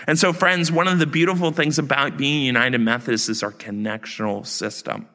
And 0.07 0.17
so, 0.17 0.33
friends, 0.33 0.71
one 0.71 0.87
of 0.87 0.99
the 0.99 1.05
beautiful 1.05 1.51
things 1.51 1.77
about 1.77 2.17
being 2.17 2.43
United 2.43 2.79
Methodist 2.79 3.29
is 3.29 3.43
our 3.43 3.51
connectional 3.51 4.45
system. 4.45 5.07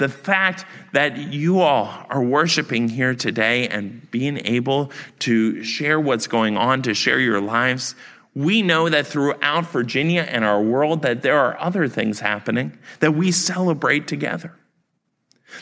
The 0.00 0.08
fact 0.08 0.64
that 0.94 1.18
you 1.18 1.60
all 1.60 2.06
are 2.08 2.22
worshiping 2.22 2.88
here 2.88 3.14
today 3.14 3.68
and 3.68 4.10
being 4.10 4.40
able 4.46 4.92
to 5.18 5.62
share 5.62 6.00
what's 6.00 6.26
going 6.26 6.56
on, 6.56 6.80
to 6.82 6.94
share 6.94 7.20
your 7.20 7.38
lives, 7.38 7.94
we 8.34 8.62
know 8.62 8.88
that 8.88 9.06
throughout 9.06 9.66
Virginia 9.66 10.22
and 10.22 10.42
our 10.42 10.62
world 10.62 11.02
that 11.02 11.20
there 11.20 11.38
are 11.38 11.60
other 11.60 11.86
things 11.86 12.18
happening 12.18 12.78
that 13.00 13.12
we 13.12 13.30
celebrate 13.30 14.08
together. 14.08 14.56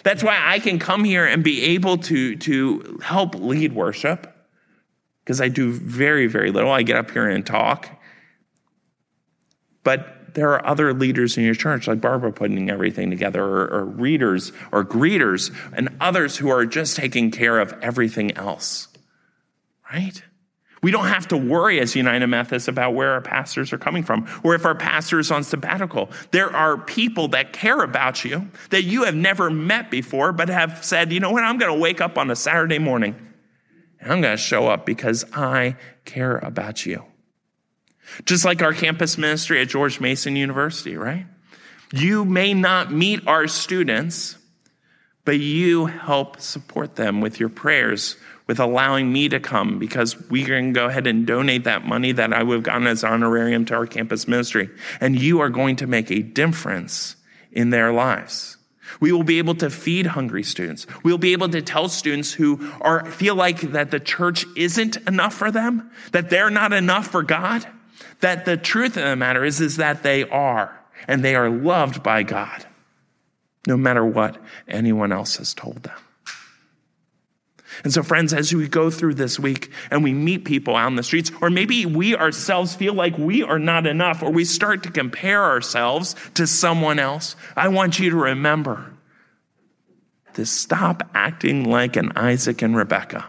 That's 0.04 0.22
why 0.22 0.38
I 0.40 0.60
can 0.60 0.78
come 0.78 1.02
here 1.02 1.26
and 1.26 1.42
be 1.42 1.64
able 1.74 1.98
to, 1.98 2.36
to 2.36 3.00
help 3.02 3.34
lead 3.34 3.72
worship 3.72 4.32
because 5.24 5.40
I 5.40 5.48
do 5.48 5.72
very, 5.72 6.28
very 6.28 6.52
little. 6.52 6.70
I 6.70 6.84
get 6.84 6.94
up 6.94 7.10
here 7.10 7.28
and 7.28 7.44
talk. 7.44 7.90
But 9.82 10.17
there 10.38 10.52
are 10.52 10.64
other 10.64 10.94
leaders 10.94 11.36
in 11.36 11.42
your 11.42 11.56
church, 11.56 11.88
like 11.88 12.00
Barbara 12.00 12.32
putting 12.32 12.70
everything 12.70 13.10
together, 13.10 13.42
or, 13.42 13.66
or 13.72 13.84
readers, 13.84 14.52
or 14.70 14.84
greeters, 14.84 15.52
and 15.72 15.88
others 16.00 16.36
who 16.36 16.48
are 16.48 16.64
just 16.64 16.94
taking 16.94 17.32
care 17.32 17.58
of 17.58 17.74
everything 17.82 18.36
else. 18.36 18.86
Right? 19.92 20.22
We 20.80 20.92
don't 20.92 21.08
have 21.08 21.26
to 21.28 21.36
worry 21.36 21.80
as 21.80 21.96
United 21.96 22.28
Methodists 22.28 22.68
about 22.68 22.94
where 22.94 23.14
our 23.14 23.20
pastors 23.20 23.72
are 23.72 23.78
coming 23.78 24.04
from 24.04 24.28
or 24.44 24.54
if 24.54 24.64
our 24.64 24.76
pastor 24.76 25.18
is 25.18 25.32
on 25.32 25.42
sabbatical. 25.42 26.08
There 26.30 26.54
are 26.54 26.78
people 26.78 27.26
that 27.28 27.52
care 27.52 27.82
about 27.82 28.24
you 28.24 28.48
that 28.70 28.84
you 28.84 29.02
have 29.06 29.16
never 29.16 29.50
met 29.50 29.90
before, 29.90 30.30
but 30.30 30.48
have 30.50 30.84
said, 30.84 31.12
you 31.12 31.18
know 31.18 31.32
what, 31.32 31.42
I'm 31.42 31.58
going 31.58 31.74
to 31.74 31.80
wake 31.80 32.00
up 32.00 32.16
on 32.16 32.30
a 32.30 32.36
Saturday 32.36 32.78
morning 32.78 33.16
and 33.98 34.12
I'm 34.12 34.20
going 34.20 34.36
to 34.36 34.40
show 34.40 34.68
up 34.68 34.86
because 34.86 35.24
I 35.32 35.74
care 36.04 36.38
about 36.38 36.86
you. 36.86 37.02
Just 38.24 38.44
like 38.44 38.62
our 38.62 38.72
campus 38.72 39.18
ministry 39.18 39.60
at 39.60 39.68
George 39.68 40.00
Mason 40.00 40.36
University, 40.36 40.96
right? 40.96 41.26
You 41.92 42.24
may 42.24 42.54
not 42.54 42.92
meet 42.92 43.26
our 43.26 43.46
students, 43.48 44.36
but 45.24 45.38
you 45.38 45.86
help 45.86 46.40
support 46.40 46.96
them 46.96 47.20
with 47.20 47.40
your 47.40 47.48
prayers 47.48 48.16
with 48.46 48.58
allowing 48.58 49.12
me 49.12 49.28
to 49.28 49.38
come 49.38 49.78
because 49.78 50.28
we 50.30 50.42
can 50.42 50.72
go 50.72 50.86
ahead 50.86 51.06
and 51.06 51.26
donate 51.26 51.64
that 51.64 51.86
money 51.86 52.12
that 52.12 52.32
I 52.32 52.42
would 52.42 52.54
have 52.54 52.62
gotten 52.62 52.86
as 52.86 53.04
honorarium 53.04 53.66
to 53.66 53.74
our 53.74 53.86
campus 53.86 54.26
ministry. 54.26 54.70
And 55.00 55.20
you 55.20 55.40
are 55.40 55.50
going 55.50 55.76
to 55.76 55.86
make 55.86 56.10
a 56.10 56.22
difference 56.22 57.14
in 57.52 57.70
their 57.70 57.92
lives. 57.92 58.56
We 59.00 59.12
will 59.12 59.22
be 59.22 59.38
able 59.38 59.54
to 59.56 59.68
feed 59.68 60.06
hungry 60.06 60.42
students. 60.42 60.86
We'll 61.04 61.18
be 61.18 61.32
able 61.32 61.50
to 61.50 61.60
tell 61.60 61.90
students 61.90 62.32
who 62.32 62.72
are, 62.80 63.04
feel 63.04 63.34
like 63.34 63.60
that 63.72 63.90
the 63.90 64.00
church 64.00 64.46
isn't 64.56 64.96
enough 65.06 65.34
for 65.34 65.50
them, 65.50 65.90
that 66.12 66.30
they're 66.30 66.50
not 66.50 66.72
enough 66.72 67.08
for 67.08 67.22
God, 67.22 67.66
that 68.20 68.44
the 68.44 68.56
truth 68.56 68.96
of 68.96 69.04
the 69.04 69.16
matter 69.16 69.44
is, 69.44 69.60
is 69.60 69.76
that 69.76 70.02
they 70.02 70.28
are, 70.28 70.78
and 71.06 71.24
they 71.24 71.34
are 71.34 71.50
loved 71.50 72.02
by 72.02 72.22
God, 72.22 72.66
no 73.66 73.76
matter 73.76 74.04
what 74.04 74.40
anyone 74.66 75.12
else 75.12 75.36
has 75.36 75.54
told 75.54 75.82
them. 75.82 75.98
And 77.84 77.92
so, 77.92 78.02
friends, 78.02 78.32
as 78.32 78.52
we 78.52 78.66
go 78.66 78.90
through 78.90 79.14
this 79.14 79.38
week 79.38 79.70
and 79.90 80.02
we 80.02 80.12
meet 80.12 80.44
people 80.44 80.74
out 80.74 80.88
in 80.88 80.96
the 80.96 81.02
streets, 81.02 81.30
or 81.40 81.48
maybe 81.48 81.86
we 81.86 82.16
ourselves 82.16 82.74
feel 82.74 82.94
like 82.94 83.16
we 83.16 83.42
are 83.42 83.58
not 83.58 83.86
enough, 83.86 84.22
or 84.22 84.30
we 84.30 84.44
start 84.44 84.82
to 84.84 84.90
compare 84.90 85.44
ourselves 85.44 86.16
to 86.34 86.46
someone 86.46 86.98
else, 86.98 87.36
I 87.56 87.68
want 87.68 87.98
you 87.98 88.10
to 88.10 88.16
remember 88.16 88.92
to 90.34 90.46
stop 90.46 91.08
acting 91.14 91.64
like 91.64 91.96
an 91.96 92.12
Isaac 92.16 92.62
and 92.62 92.76
Rebecca 92.76 93.28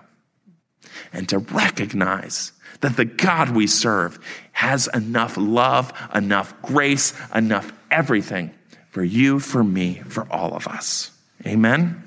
and 1.11 1.27
to 1.29 1.39
recognize 1.39 2.51
that 2.81 2.95
the 2.95 3.05
God 3.05 3.51
we 3.51 3.67
serve 3.67 4.19
has 4.51 4.87
enough 4.93 5.37
love, 5.37 5.93
enough 6.13 6.59
grace, 6.61 7.13
enough 7.33 7.71
everything 7.91 8.51
for 8.91 9.03
you, 9.03 9.39
for 9.39 9.63
me, 9.63 10.01
for 10.07 10.27
all 10.31 10.53
of 10.55 10.67
us. 10.67 11.11
Amen. 11.45 12.03